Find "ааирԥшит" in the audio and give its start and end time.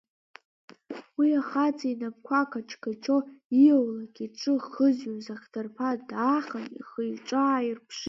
7.53-7.99